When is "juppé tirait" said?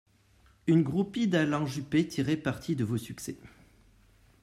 1.67-2.35